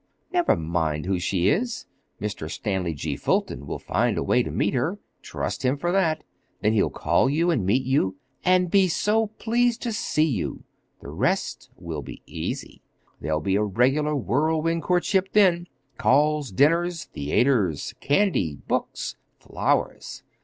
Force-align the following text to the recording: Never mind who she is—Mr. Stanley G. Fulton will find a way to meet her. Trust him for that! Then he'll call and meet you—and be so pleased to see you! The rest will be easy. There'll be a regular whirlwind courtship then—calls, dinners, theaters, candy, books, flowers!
Never 0.33 0.55
mind 0.55 1.05
who 1.05 1.19
she 1.19 1.47
is—Mr. 1.49 2.49
Stanley 2.49 2.95
G. 2.95 3.15
Fulton 3.15 3.67
will 3.67 3.77
find 3.77 4.17
a 4.17 4.23
way 4.23 4.41
to 4.41 4.49
meet 4.49 4.73
her. 4.73 4.97
Trust 5.21 5.63
him 5.63 5.77
for 5.77 5.91
that! 5.91 6.23
Then 6.61 6.73
he'll 6.73 6.89
call 6.89 7.27
and 7.29 7.63
meet 7.67 7.83
you—and 7.85 8.71
be 8.71 8.87
so 8.87 9.27
pleased 9.27 9.83
to 9.83 9.91
see 9.93 10.25
you! 10.25 10.63
The 11.01 11.09
rest 11.11 11.69
will 11.75 12.01
be 12.01 12.23
easy. 12.25 12.81
There'll 13.19 13.41
be 13.41 13.55
a 13.57 13.63
regular 13.63 14.15
whirlwind 14.15 14.81
courtship 14.81 15.33
then—calls, 15.33 16.51
dinners, 16.51 17.03
theaters, 17.03 17.93
candy, 17.99 18.55
books, 18.55 19.17
flowers! 19.37 20.23